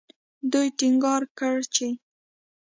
دوی 0.51 0.67
ټینګار 0.79 1.21
کړی 1.37 1.63
چې 1.75 1.87